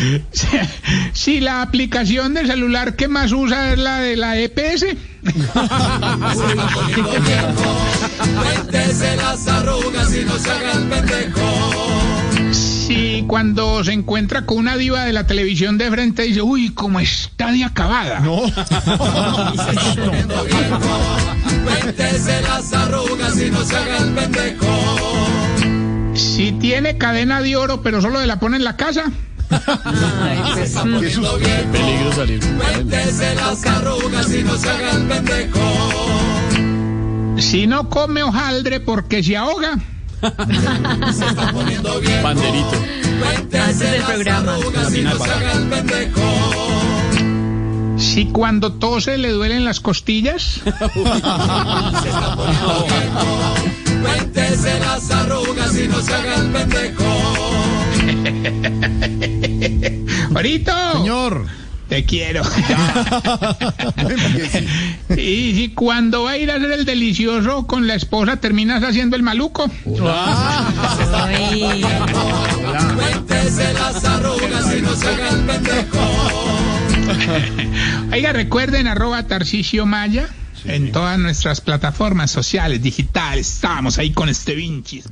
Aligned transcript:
si 1.12 1.40
la 1.40 1.62
aplicación 1.62 2.34
de 2.34 2.46
celular 2.46 2.96
que 2.96 3.08
más 3.08 3.32
usa 3.32 3.72
es 3.72 3.78
la 3.78 4.00
de 4.00 4.16
la 4.16 4.38
EPS. 4.38 4.86
Las 9.30 9.46
arrugas 9.46 10.14
y 10.14 10.24
no 10.24 10.36
se 10.38 10.50
haga 10.50 10.72
el 10.72 10.88
pendejo. 10.88 11.40
Si 12.52 13.24
cuando 13.28 13.84
se 13.84 13.92
encuentra 13.92 14.44
con 14.44 14.58
una 14.58 14.76
diva 14.76 15.04
de 15.04 15.12
la 15.12 15.26
televisión 15.26 15.78
de 15.78 15.88
frente 15.90 16.22
dice, 16.22 16.42
uy, 16.42 16.70
cómo 16.70 16.98
está 16.98 17.52
de 17.52 17.62
acabada. 17.64 18.18
No. 18.20 18.40
Cuéntese 21.64 22.40
las 22.42 22.72
arrugas 22.72 23.40
y 23.40 23.50
no 23.50 23.64
se 23.64 23.76
haga 23.76 23.98
el 23.98 24.14
pendejo. 24.14 24.66
Si 26.14 26.52
tiene 26.52 26.98
cadena 26.98 27.40
de 27.40 27.56
oro 27.56 27.82
pero 27.82 28.00
solo 28.00 28.20
se 28.20 28.26
la 28.26 28.40
pone 28.40 28.56
en 28.56 28.64
la 28.64 28.76
casa. 28.76 29.04
Se 30.54 30.62
está 30.62 30.82
poniendo 30.82 31.38
viejo. 31.38 31.72
Peligro 31.72 32.12
salir. 32.12 32.40
Cuéntese 32.56 33.34
las 33.34 33.66
arrugas 33.66 34.32
y 34.32 34.44
no 34.44 34.56
se 34.56 34.70
haga 34.70 34.92
el 34.92 35.02
pendejo. 35.08 35.60
Si 37.38 37.66
no 37.66 37.88
come 37.88 38.22
hojaldre 38.22 38.80
porque 38.80 39.22
se 39.22 39.36
ahoga. 39.36 39.78
Se 40.20 41.26
está 41.26 41.52
poniendo. 41.52 42.00
Cuéntese 43.20 43.84
del 43.86 44.02
programa. 44.02 44.54
arrugas 44.54 44.94
y 44.94 45.02
no 45.02 45.18
se 45.18 45.30
haga 45.30 45.52
el 45.52 45.68
pendejo. 45.68 46.20
Si 47.96 48.26
cuando 48.26 48.72
tose 48.72 49.18
le 49.18 49.30
duelen 49.30 49.64
las 49.64 49.80
costillas. 49.80 50.42
Se 50.64 50.70
está 50.70 52.36
poniendo 52.36 52.86
viejo. 52.86 53.54
Cuéntese 54.02 54.80
las 54.80 55.10
arrugas 55.10 55.76
y 55.76 55.88
no 55.88 56.00
se 56.00 56.14
haga 56.14 56.36
el 56.36 56.50
pendejo. 56.50 57.04
Ahorita. 60.34 60.92
Señor. 60.92 61.46
Te 61.90 62.04
quiero. 62.04 62.42
y 65.16 65.54
si 65.56 65.72
cuando 65.74 66.22
va 66.22 66.30
a 66.30 66.36
ir 66.36 66.52
a 66.52 66.54
hacer 66.54 66.70
el 66.70 66.84
delicioso 66.84 67.66
con 67.66 67.88
la 67.88 67.96
esposa 67.96 68.36
terminas 68.36 68.84
haciendo 68.84 69.16
el 69.16 69.24
maluco. 69.24 69.68
Cuéntese 72.94 73.72
las 73.74 74.04
arrugas 74.04 74.72
y 74.78 74.82
no 74.82 74.94
se 74.94 75.08
haga 75.08 75.30
el 75.30 75.40
pendejo. 75.40 75.98
Oiga, 78.12 78.32
recuerden 78.34 78.86
arroba 78.86 79.26
Tarcisio 79.26 79.84
Maya 79.84 80.28
en 80.64 80.92
todas 80.92 81.18
nuestras 81.18 81.60
plataformas 81.60 82.30
sociales, 82.30 82.80
digitales. 82.82 83.54
Estamos 83.54 83.98
ahí 83.98 84.12
con 84.12 84.28
este 84.28 84.54
Vinci. 84.54 85.02